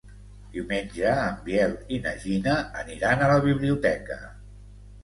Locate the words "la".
3.35-3.41